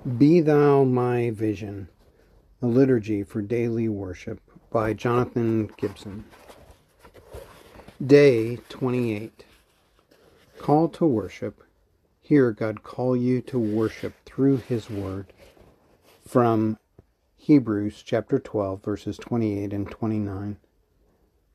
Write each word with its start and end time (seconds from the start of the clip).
Be 0.00 0.40
Thou 0.40 0.84
My 0.84 1.28
Vision, 1.28 1.88
a 2.62 2.66
liturgy 2.66 3.22
for 3.22 3.42
daily 3.42 3.86
worship 3.86 4.40
by 4.70 4.94
Jonathan 4.94 5.70
Gibson. 5.76 6.24
Day 8.04 8.56
28. 8.70 9.44
Call 10.58 10.88
to 10.88 11.04
worship. 11.04 11.62
Hear 12.22 12.50
God 12.50 12.82
call 12.82 13.14
you 13.14 13.42
to 13.42 13.58
worship 13.58 14.14
through 14.24 14.56
His 14.56 14.88
Word. 14.88 15.34
From 16.26 16.78
Hebrews 17.36 18.02
chapter 18.02 18.38
12, 18.38 18.82
verses 18.82 19.18
28 19.18 19.74
and 19.74 19.90
29. 19.90 20.56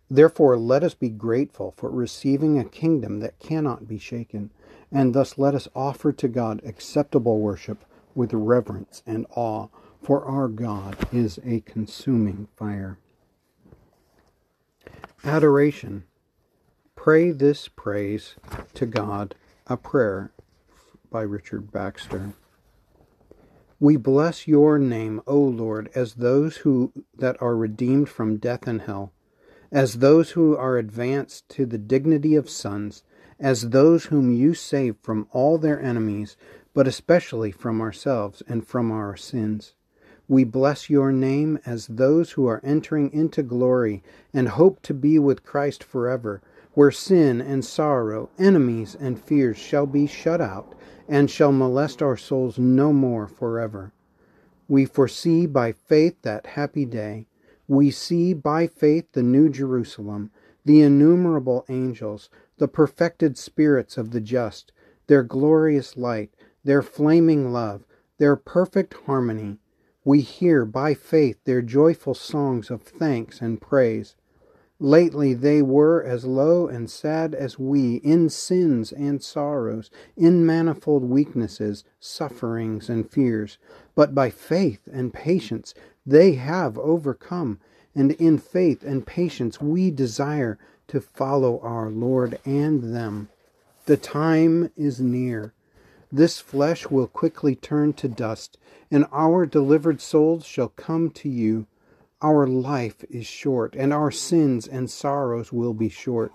Therefore, 0.08 0.56
let 0.56 0.84
us 0.84 0.94
be 0.94 1.10
grateful 1.10 1.74
for 1.76 1.90
receiving 1.90 2.60
a 2.60 2.64
kingdom 2.66 3.22
that 3.22 3.40
cannot 3.40 3.88
be 3.88 3.98
shaken, 3.98 4.52
and 4.92 5.16
thus 5.16 5.40
let 5.40 5.56
us 5.56 5.68
offer 5.76 6.12
to 6.12 6.28
God 6.28 6.62
acceptable 6.64 7.40
worship 7.40 7.84
with 8.16 8.34
reverence 8.34 9.04
and 9.06 9.28
awe, 9.36 9.68
for 10.02 10.26
our 10.26 10.48
God 10.48 10.98
is 11.12 11.40
a 11.46 11.60
consuming 11.62 12.48
fire. 12.56 12.98
Adoration. 15.24 16.06
Pray 16.96 17.32
this 17.32 17.68
praise 17.68 18.36
to 18.74 18.86
God, 18.86 19.36
a 19.68 19.78
prayer 19.78 20.32
by 21.12 21.22
Richard 21.22 21.72
Baxter. 21.72 22.34
We 23.80 23.98
bless 23.98 24.48
your 24.48 24.80
name, 24.80 25.22
O 25.28 25.38
Lord, 25.38 25.90
as 25.94 26.16
those 26.16 26.58
who 26.58 26.94
that 27.18 27.40
are 27.42 27.56
redeemed 27.56 28.10
from 28.10 28.38
death 28.38 28.68
and 28.68 28.82
hell, 28.82 29.12
as 29.72 29.96
those 29.96 30.32
who 30.32 30.56
are 30.56 30.78
advanced 30.78 31.50
to 31.50 31.66
the 31.66 31.78
dignity 31.78 32.36
of 32.36 32.50
sons, 32.50 33.04
as 33.40 33.70
those 33.70 34.06
whom 34.06 34.32
you 34.34 34.54
save 34.54 34.96
from 35.02 35.28
all 35.32 35.58
their 35.58 35.82
enemies, 35.82 36.38
but 36.76 36.88
especially 36.88 37.52
from 37.52 37.82
ourselves 37.82 38.44
and 38.48 38.68
from 38.68 38.92
our 38.92 39.16
sins. 39.16 39.74
We 40.28 40.44
bless 40.44 40.90
your 40.90 41.12
name 41.12 41.58
as 41.66 41.88
those 41.88 42.32
who 42.32 42.48
are 42.48 42.62
entering 42.64 43.14
into 43.14 43.42
glory 43.42 44.04
and 44.34 44.50
hope 44.50 44.82
to 44.84 44.94
be 44.94 45.18
with 45.18 45.46
Christ 45.46 45.84
forever, 45.84 46.42
where 46.74 46.92
sin 46.92 47.40
and 47.40 47.64
sorrow, 47.64 48.30
enemies 48.38 48.96
and 49.00 49.18
fears 49.18 49.58
shall 49.58 49.86
be 49.86 50.06
shut 50.06 50.42
out 50.42 50.76
and 51.08 51.32
shall 51.32 51.54
molest 51.54 52.02
our 52.02 52.18
souls 52.18 52.60
no 52.60 52.92
more 52.92 53.28
forever. 53.28 53.94
We 54.68 54.86
foresee 54.86 55.46
by 55.46 55.72
faith 55.72 56.22
that 56.24 56.46
happy 56.48 56.86
day. 56.86 57.28
We 57.68 57.90
see 57.90 58.34
by 58.34 58.68
faith 58.68 59.06
the 59.14 59.24
new 59.24 59.48
Jerusalem, 59.48 60.32
the 60.66 60.82
innumerable 60.82 61.64
angels, 61.70 62.30
the 62.58 62.68
perfected 62.68 63.38
spirits 63.38 63.98
of 63.98 64.12
the 64.12 64.22
just, 64.22 64.74
their 65.08 65.24
glorious 65.24 65.96
light, 65.96 66.34
their 66.66 66.82
flaming 66.82 67.54
love, 67.54 67.86
their 68.18 68.36
perfect 68.36 68.96
harmony. 69.06 69.60
We 70.04 70.22
hear 70.22 70.66
by 70.66 70.96
faith 70.96 71.38
their 71.46 71.62
joyful 71.62 72.16
songs 72.16 72.70
of 72.70 72.82
thanks 72.82 73.40
and 73.40 73.62
praise. 73.62 74.16
Lately 74.80 75.34
they 75.34 75.62
were 75.62 76.04
as 76.04 76.26
low 76.26 76.68
and 76.68 76.90
sad 76.90 77.34
as 77.34 77.58
we, 77.58 77.96
in 77.98 78.30
sins 78.30 78.92
and 78.92 79.24
sorrows, 79.24 79.90
in 80.18 80.46
manifold 80.46 81.04
weaknesses, 81.04 81.86
sufferings, 82.00 82.90
and 82.90 83.10
fears. 83.10 83.58
But 83.96 84.14
by 84.14 84.30
faith 84.30 84.82
and 84.92 85.14
patience 85.14 85.74
they 86.06 86.34
have 86.34 86.78
overcome, 86.78 87.60
and 87.94 88.12
in 88.14 88.38
faith 88.38 88.84
and 88.84 89.08
patience 89.08 89.62
we 89.62 89.92
desire 89.92 90.58
to 90.88 91.00
follow 91.00 91.60
our 91.62 91.90
Lord 91.90 92.38
and 92.44 92.94
them. 92.94 93.30
The 93.86 93.98
time 93.98 94.72
is 94.76 95.00
near. 95.00 95.54
This 96.12 96.40
flesh 96.40 96.90
will 96.90 97.08
quickly 97.08 97.56
turn 97.56 97.94
to 97.94 98.08
dust, 98.08 98.58
and 98.92 99.06
our 99.12 99.46
delivered 99.46 100.02
souls 100.02 100.46
shall 100.46 100.70
come 100.70 101.10
to 101.12 101.30
you. 101.30 101.68
Our 102.22 102.48
life 102.48 103.04
is 103.10 103.26
short, 103.26 103.76
and 103.76 103.92
our 103.92 104.12
sins 104.12 104.68
and 104.68 104.90
sorrows 104.90 105.52
will 105.52 105.74
be 105.74 105.90
short. 105.90 106.32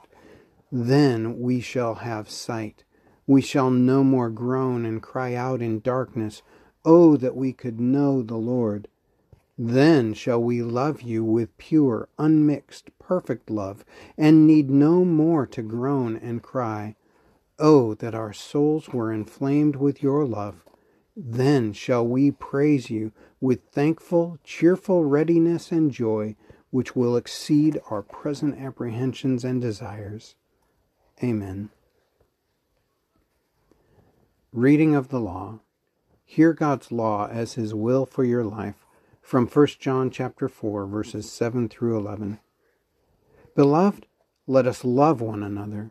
Then 0.72 1.40
we 1.40 1.60
shall 1.60 1.96
have 1.96 2.28
sight. 2.28 2.84
We 3.26 3.40
shall 3.40 3.70
no 3.70 4.04
more 4.04 4.30
groan 4.30 4.84
and 4.84 5.02
cry 5.02 5.34
out 5.34 5.62
in 5.62 5.80
darkness. 5.80 6.42
Oh, 6.84 7.16
that 7.16 7.36
we 7.36 7.52
could 7.52 7.80
know 7.80 8.22
the 8.22 8.36
Lord. 8.36 8.88
Then 9.58 10.14
shall 10.14 10.42
we 10.42 10.62
love 10.62 11.02
you 11.02 11.22
with 11.22 11.56
pure, 11.58 12.08
unmixed, 12.18 12.90
perfect 12.98 13.50
love, 13.50 13.84
and 14.16 14.46
need 14.46 14.70
no 14.70 15.04
more 15.04 15.46
to 15.48 15.62
groan 15.62 16.16
and 16.16 16.42
cry. 16.42 16.96
Oh, 17.60 17.94
that 17.94 18.14
our 18.14 18.32
souls 18.32 18.88
were 18.88 19.12
inflamed 19.12 19.76
with 19.76 20.02
your 20.02 20.24
love. 20.24 20.64
Then 21.14 21.74
shall 21.74 22.06
we 22.06 22.30
praise 22.30 22.88
you 22.88 23.12
with 23.38 23.60
thankful, 23.70 24.38
cheerful 24.42 25.04
readiness 25.04 25.70
and 25.70 25.90
joy, 25.90 26.36
which 26.70 26.96
will 26.96 27.16
exceed 27.16 27.78
our 27.90 28.00
present 28.00 28.58
apprehensions 28.58 29.44
and 29.44 29.60
desires. 29.60 30.36
Amen. 31.22 31.68
Reading 34.52 34.94
of 34.94 35.08
the 35.08 35.20
Law. 35.20 35.60
Hear 36.24 36.54
God's 36.54 36.90
law 36.90 37.28
as 37.30 37.54
his 37.54 37.74
will 37.74 38.06
for 38.06 38.24
your 38.24 38.44
life 38.44 38.86
from 39.20 39.46
1 39.46 39.66
John 39.78 40.10
chapter 40.10 40.48
4 40.48 40.86
verses 40.86 41.30
7 41.30 41.68
through 41.68 41.98
11. 41.98 42.38
Beloved, 43.54 44.06
let 44.46 44.66
us 44.66 44.84
love 44.84 45.20
one 45.20 45.42
another, 45.42 45.90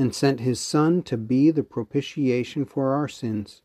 and 0.00 0.14
sent 0.14 0.40
his 0.40 0.58
Son 0.58 1.02
to 1.02 1.18
be 1.18 1.50
the 1.50 1.62
propitiation 1.62 2.64
for 2.64 2.94
our 2.94 3.06
sins. 3.06 3.60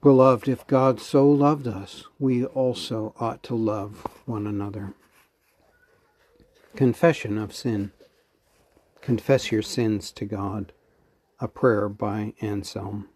Beloved, 0.00 0.48
if 0.48 0.64
God 0.68 1.00
so 1.00 1.28
loved 1.28 1.66
us, 1.66 2.04
we 2.20 2.44
also 2.44 3.12
ought 3.18 3.42
to 3.42 3.56
love 3.56 4.06
one 4.24 4.46
another. 4.46 4.94
Confession 6.76 7.38
of 7.38 7.52
Sin. 7.52 7.90
Confess 9.00 9.50
your 9.50 9.62
sins 9.62 10.12
to 10.12 10.24
God. 10.24 10.72
A 11.40 11.48
prayer 11.48 11.88
by 11.88 12.32
Anselm. 12.40 13.08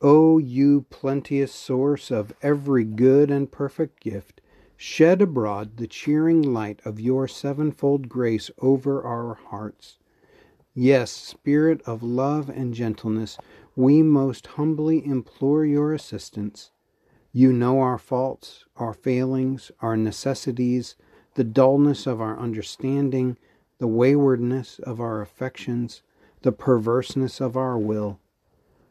O 0.00 0.38
you 0.38 0.86
plenteous 0.88 1.52
source 1.52 2.10
of 2.10 2.32
every 2.40 2.84
good 2.84 3.30
and 3.30 3.52
perfect 3.52 4.00
gift, 4.00 4.40
shed 4.78 5.20
abroad 5.20 5.76
the 5.76 5.86
cheering 5.86 6.40
light 6.40 6.80
of 6.86 6.98
your 6.98 7.28
sevenfold 7.28 8.08
grace 8.08 8.50
over 8.60 9.02
our 9.02 9.34
hearts. 9.34 9.98
Yes, 10.78 11.10
Spirit 11.10 11.80
of 11.86 12.02
love 12.02 12.50
and 12.50 12.74
gentleness, 12.74 13.38
we 13.74 14.02
most 14.02 14.46
humbly 14.46 15.02
implore 15.06 15.64
your 15.64 15.94
assistance. 15.94 16.70
You 17.32 17.50
know 17.50 17.80
our 17.80 17.96
faults, 17.96 18.66
our 18.76 18.92
failings, 18.92 19.70
our 19.80 19.96
necessities, 19.96 20.94
the 21.32 21.44
dullness 21.44 22.06
of 22.06 22.20
our 22.20 22.38
understanding, 22.38 23.38
the 23.78 23.86
waywardness 23.86 24.78
of 24.80 25.00
our 25.00 25.22
affections, 25.22 26.02
the 26.42 26.52
perverseness 26.52 27.40
of 27.40 27.56
our 27.56 27.78
will. 27.78 28.20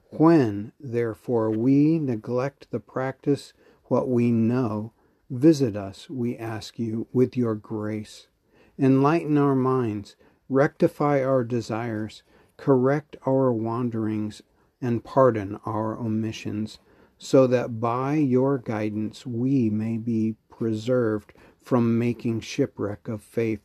When, 0.10 0.72
therefore, 0.80 1.52
we 1.52 2.00
neglect 2.00 2.72
the 2.72 2.80
practice 2.80 3.54
what 3.84 4.10
we 4.10 4.32
know, 4.32 4.92
visit 5.30 5.76
us, 5.76 6.10
we 6.10 6.36
ask 6.36 6.80
you, 6.80 7.06
with 7.14 7.38
your 7.38 7.54
grace. 7.54 8.26
Enlighten 8.80 9.38
our 9.38 9.56
minds, 9.56 10.16
rectify 10.50 11.24
our 11.24 11.44
desires, 11.44 12.24
correct 12.58 13.16
our 13.26 13.52
wanderings, 13.52 14.42
and 14.82 15.04
pardon 15.04 15.60
our 15.66 15.98
omissions, 15.98 16.80
so 17.18 17.48
that 17.48 17.80
by 17.80 18.16
your 18.16 18.58
guidance 18.58 19.26
we 19.26 19.70
may 19.70 19.98
be 19.98 20.36
preserved 20.50 21.34
from 21.62 21.98
making 21.98 22.40
shipwreck 22.40 23.08
of 23.08 23.22
faith, 23.22 23.62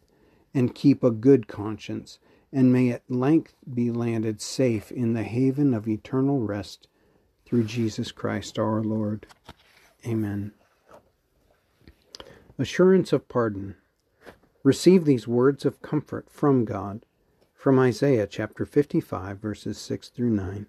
and 0.54 0.74
keep 0.74 1.04
a 1.04 1.10
good 1.10 1.46
conscience, 1.46 2.18
and 2.52 2.72
may 2.72 2.90
at 2.90 3.08
length 3.08 3.54
be 3.72 3.90
landed 3.90 4.40
safe 4.40 4.90
in 4.90 5.12
the 5.12 5.22
haven 5.22 5.74
of 5.74 5.86
eternal 5.86 6.40
rest 6.40 6.88
through 7.44 7.64
Jesus 7.64 8.10
Christ 8.10 8.58
our 8.58 8.82
Lord. 8.82 9.26
Amen. 10.06 10.52
Assurance 12.58 13.12
of 13.12 13.28
pardon. 13.28 13.76
Receive 14.62 15.06
these 15.06 15.26
words 15.26 15.64
of 15.64 15.80
comfort 15.80 16.28
from 16.28 16.66
God 16.66 17.06
from 17.54 17.78
Isaiah 17.78 18.26
chapter 18.26 18.66
55, 18.66 19.38
verses 19.38 19.78
6 19.78 20.10
through 20.10 20.28
9. 20.28 20.66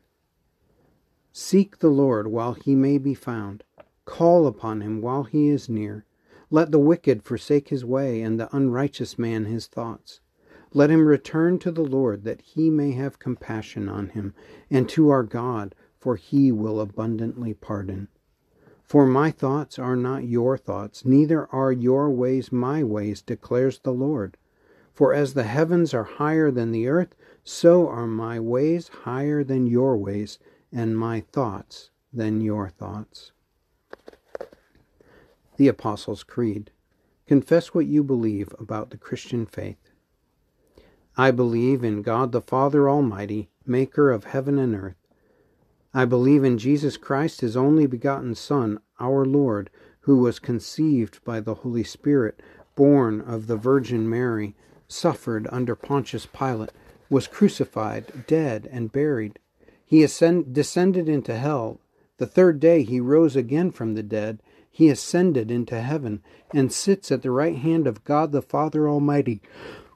Seek 1.34 1.80
the 1.80 1.90
Lord 1.90 2.28
while 2.28 2.54
he 2.54 2.74
may 2.74 2.98
be 2.98 3.14
found. 3.14 3.66
Call 4.06 4.48
upon 4.48 4.80
him 4.80 5.02
while 5.02 5.24
he 5.24 5.50
is 5.50 5.68
near. 5.68 6.06
Let 6.50 6.72
the 6.72 6.80
wicked 6.80 7.24
forsake 7.24 7.68
his 7.68 7.84
way, 7.84 8.22
and 8.22 8.40
the 8.40 8.54
unrighteous 8.56 9.20
man 9.20 9.44
his 9.44 9.68
thoughts. 9.68 10.22
Let 10.74 10.90
him 10.90 11.06
return 11.06 11.60
to 11.60 11.72
the 11.72 11.84
Lord, 11.84 12.24
that 12.24 12.42
he 12.42 12.70
may 12.70 12.94
have 12.94 13.20
compassion 13.20 13.90
on 13.90 14.10
him, 14.10 14.34
and 14.70 14.88
to 14.88 15.10
our 15.10 15.24
God, 15.24 15.76
for 15.98 16.16
he 16.16 16.50
will 16.50 16.80
abundantly 16.80 17.54
pardon. 17.54 18.08
For 18.92 19.06
my 19.06 19.32
thoughts 19.32 19.80
are 19.80 19.96
not 19.96 20.26
your 20.26 20.58
thoughts, 20.58 21.06
neither 21.06 21.48
are 21.56 21.72
your 21.72 22.10
ways 22.10 22.52
my 22.52 22.84
ways, 22.84 23.22
declares 23.22 23.80
the 23.80 23.94
Lord. 23.94 24.36
For 24.94 25.14
as 25.14 25.34
the 25.34 25.44
heavens 25.46 25.94
are 25.94 26.04
higher 26.04 26.52
than 26.52 26.74
the 26.74 26.90
earth, 26.90 27.16
so 27.42 27.88
are 27.88 28.06
my 28.06 28.38
ways 28.38 28.90
higher 28.90 29.46
than 29.46 29.66
your 29.66 29.96
ways, 29.96 30.40
and 30.74 31.00
my 31.00 31.22
thoughts 31.22 31.90
than 32.12 32.42
your 32.42 32.68
thoughts. 32.68 33.32
The 35.56 35.70
Apostles' 35.70 36.24
Creed. 36.24 36.70
Confess 37.26 37.74
what 37.74 37.86
you 37.86 38.04
believe 38.04 38.54
about 38.60 38.90
the 38.90 38.98
Christian 38.98 39.46
faith. 39.46 39.90
I 41.16 41.32
believe 41.32 41.82
in 41.82 42.02
God 42.02 42.34
the 42.34 42.42
Father 42.42 42.90
Almighty, 42.90 43.52
maker 43.66 44.12
of 44.12 44.26
heaven 44.26 44.60
and 44.60 44.76
earth. 44.76 45.01
I 45.94 46.06
believe 46.06 46.46
in 46.46 46.58
Jesus 46.58 46.96
Christ, 46.96 47.42
his 47.42 47.58
only 47.58 47.86
begotten 47.86 48.34
Son, 48.36 48.80
our 49.00 49.26
Lord, 49.26 49.70
who 50.02 50.20
was 50.20 50.40
conceived 50.40 51.22
by 51.26 51.42
the 51.42 51.56
Holy 51.56 51.84
Spirit, 51.84 52.42
born 52.76 53.20
of 53.20 53.48
the 53.48 53.58
Virgin 53.58 54.10
Mary, 54.10 54.56
suffered 54.88 55.48
under 55.52 55.76
Pontius 55.76 56.26
Pilate, 56.26 56.72
was 57.10 57.28
crucified, 57.28 58.26
dead, 58.26 58.70
and 58.72 58.92
buried. 58.92 59.38
He 59.86 60.02
ascend, 60.02 60.54
descended 60.54 61.10
into 61.10 61.38
hell. 61.38 61.82
The 62.18 62.26
third 62.26 62.62
day 62.62 62.84
he 62.84 63.02
rose 63.02 63.36
again 63.36 63.72
from 63.72 63.94
the 63.94 64.04
dead. 64.04 64.42
He 64.70 64.88
ascended 64.88 65.52
into 65.52 65.82
heaven 65.82 66.24
and 66.54 66.72
sits 66.72 67.12
at 67.12 67.22
the 67.22 67.32
right 67.32 67.58
hand 67.58 67.86
of 67.86 68.06
God 68.06 68.32
the 68.32 68.42
Father 68.42 68.88
Almighty. 68.88 69.42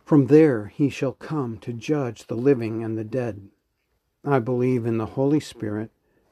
From 0.04 0.28
there 0.28 0.66
he 0.66 0.90
shall 0.90 1.14
come 1.14 1.58
to 1.60 1.72
judge 1.72 2.28
the 2.28 2.36
living 2.36 2.84
and 2.84 2.98
the 2.98 3.06
dead. 3.06 3.48
I 4.25 4.39
believe 4.39 4.86
in 4.86 4.98
the 4.98 5.06
Holy 5.06 5.39
Spirit, 5.39 5.92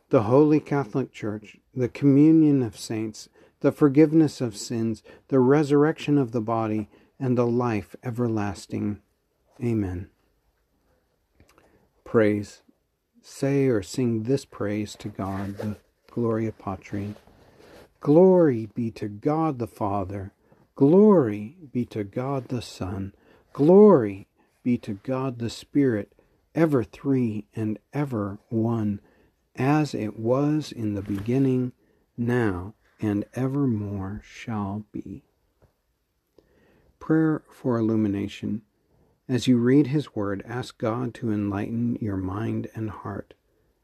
the 0.09 0.23
Holy 0.23 0.59
Catholic 0.59 1.11
Church, 1.11 1.57
the 1.75 1.89
communion 1.89 2.63
of 2.63 2.77
saints, 2.77 3.29
the 3.59 3.71
forgiveness 3.71 4.41
of 4.41 4.57
sins, 4.57 5.03
the 5.27 5.39
resurrection 5.39 6.17
of 6.17 6.31
the 6.31 6.41
body, 6.41 6.89
and 7.19 7.37
the 7.37 7.47
life 7.47 7.95
everlasting. 8.03 8.99
Amen. 9.61 10.09
Praise 12.03 12.63
say 13.23 13.67
or 13.67 13.81
sing 13.81 14.23
this 14.23 14.43
praise 14.45 14.95
to 14.95 15.07
God, 15.07 15.57
the 15.57 15.77
Gloria 16.11 16.51
Patri. 16.51 17.15
Glory 18.01 18.67
be 18.75 18.91
to 18.91 19.07
God 19.07 19.59
the 19.59 19.67
Father. 19.67 20.33
Glory 20.75 21.55
be 21.71 21.85
to 21.85 22.03
God 22.03 22.49
the 22.49 22.61
Son. 22.61 23.13
Glory 23.53 24.27
be 24.61 24.77
to 24.79 24.95
God 25.03 25.39
the 25.39 25.49
Spirit, 25.49 26.11
ever 26.55 26.83
three 26.83 27.47
and 27.55 27.79
ever 27.93 28.39
one, 28.49 28.99
as 29.55 29.93
it 29.93 30.17
was 30.19 30.71
in 30.71 30.93
the 30.93 31.01
beginning, 31.01 31.71
now, 32.17 32.73
and 32.99 33.25
evermore 33.33 34.21
shall 34.23 34.85
be. 34.91 35.23
Prayer 36.99 37.43
for 37.51 37.77
Illumination. 37.77 38.61
As 39.27 39.47
you 39.47 39.57
read 39.57 39.87
His 39.87 40.15
Word, 40.15 40.43
ask 40.47 40.77
God 40.77 41.13
to 41.15 41.31
enlighten 41.31 41.97
your 41.99 42.17
mind 42.17 42.67
and 42.75 42.89
heart. 42.89 43.33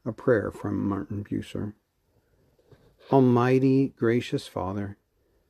A 0.04 0.12
prayer 0.12 0.50
from 0.50 0.88
Martin 0.88 1.24
Bucer. 1.24 1.74
Almighty, 3.12 3.88
gracious 3.96 4.46
Father, 4.46 4.96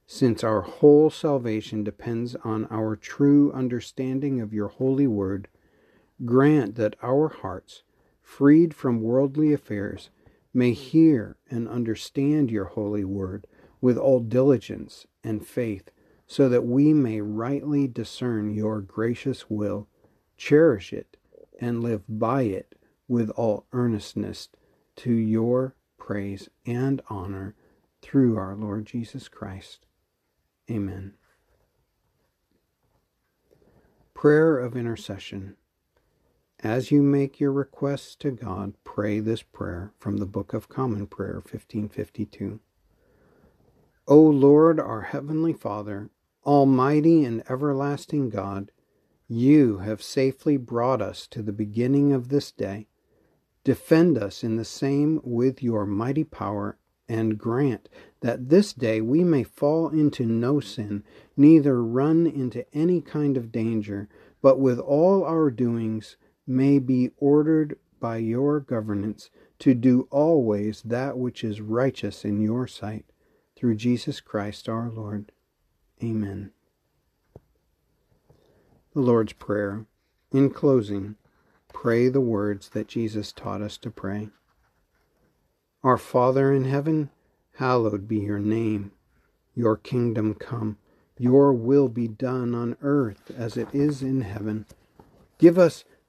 since 0.06 0.42
our 0.42 0.62
whole 0.62 1.10
salvation 1.10 1.84
depends 1.84 2.34
on 2.42 2.66
our 2.66 2.96
true 2.96 3.52
understanding 3.52 4.40
of 4.40 4.52
your 4.52 4.68
holy 4.68 5.06
word, 5.06 5.46
grant 6.24 6.74
that 6.76 6.96
our 7.02 7.28
hearts, 7.28 7.82
freed 8.20 8.74
from 8.74 9.00
worldly 9.02 9.52
affairs, 9.52 10.10
may 10.52 10.72
hear 10.72 11.36
and 11.48 11.68
understand 11.68 12.50
your 12.50 12.66
holy 12.66 13.04
word 13.04 13.46
with 13.80 13.96
all 13.96 14.20
diligence 14.20 15.06
and 15.22 15.46
faith 15.46 15.90
so 16.26 16.48
that 16.48 16.64
we 16.64 16.92
may 16.92 17.20
rightly 17.20 17.88
discern 17.88 18.54
your 18.54 18.80
gracious 18.80 19.50
will, 19.50 19.88
cherish 20.36 20.92
it, 20.92 21.16
and 21.60 21.82
live 21.82 22.02
by 22.08 22.42
it 22.42 22.74
with 23.08 23.30
all 23.30 23.66
earnestness 23.72 24.48
to 24.96 25.12
your 25.12 25.74
praise 25.98 26.48
and 26.64 27.02
honor 27.08 27.54
through 28.00 28.36
our 28.36 28.54
Lord 28.54 28.86
Jesus 28.86 29.28
Christ. 29.28 29.86
Amen. 30.70 31.14
Prayer 34.14 34.58
of 34.58 34.76
Intercession. 34.76 35.56
As 36.62 36.90
you 36.90 37.00
make 37.00 37.40
your 37.40 37.52
requests 37.52 38.14
to 38.16 38.30
God, 38.30 38.74
pray 38.84 39.18
this 39.18 39.42
prayer 39.42 39.94
from 39.98 40.18
the 40.18 40.26
Book 40.26 40.52
of 40.52 40.68
Common 40.68 41.06
Prayer, 41.06 41.36
1552. 41.36 42.60
O 44.06 44.20
Lord, 44.20 44.78
our 44.78 45.00
Heavenly 45.00 45.54
Father, 45.54 46.10
Almighty 46.44 47.24
and 47.24 47.42
everlasting 47.48 48.28
God, 48.28 48.72
you 49.26 49.78
have 49.78 50.02
safely 50.02 50.58
brought 50.58 51.00
us 51.00 51.26
to 51.28 51.40
the 51.40 51.52
beginning 51.52 52.12
of 52.12 52.28
this 52.28 52.52
day. 52.52 52.88
Defend 53.64 54.18
us 54.18 54.44
in 54.44 54.56
the 54.56 54.64
same 54.66 55.22
with 55.24 55.62
your 55.62 55.86
mighty 55.86 56.24
power, 56.24 56.76
and 57.08 57.38
grant 57.38 57.88
that 58.20 58.50
this 58.50 58.74
day 58.74 59.00
we 59.00 59.24
may 59.24 59.44
fall 59.44 59.88
into 59.88 60.26
no 60.26 60.60
sin, 60.60 61.04
neither 61.38 61.82
run 61.82 62.26
into 62.26 62.66
any 62.74 63.00
kind 63.00 63.38
of 63.38 63.50
danger, 63.50 64.10
but 64.42 64.60
with 64.60 64.78
all 64.78 65.24
our 65.24 65.50
doings 65.50 66.18
may 66.46 66.78
be 66.78 67.10
ordered 67.18 67.78
by 68.00 68.16
your 68.16 68.60
governance 68.60 69.30
to 69.58 69.74
do 69.74 70.08
always 70.10 70.82
that 70.82 71.18
which 71.18 71.44
is 71.44 71.60
righteous 71.60 72.24
in 72.24 72.40
your 72.40 72.66
sight, 72.66 73.04
through 73.56 73.76
Jesus 73.76 74.20
Christ 74.20 74.68
our 74.68 74.90
Lord. 74.90 75.32
Amen. 76.02 76.52
The 78.94 79.00
Lord's 79.00 79.34
Prayer. 79.34 79.86
In 80.32 80.50
closing, 80.50 81.16
pray 81.72 82.08
the 82.08 82.20
words 82.20 82.70
that 82.70 82.88
Jesus 82.88 83.32
taught 83.32 83.60
us 83.60 83.76
to 83.78 83.90
pray. 83.90 84.30
Our 85.82 85.98
Father 85.98 86.52
in 86.52 86.64
heaven, 86.64 87.10
hallowed 87.56 88.08
be 88.08 88.18
your 88.18 88.38
name. 88.38 88.92
Your 89.54 89.76
kingdom 89.76 90.34
come, 90.34 90.78
your 91.18 91.52
will 91.52 91.88
be 91.88 92.08
done 92.08 92.54
on 92.54 92.76
earth 92.80 93.30
as 93.36 93.56
it 93.56 93.68
is 93.74 94.02
in 94.02 94.22
heaven. 94.22 94.66
Give 95.38 95.58
us 95.58 95.84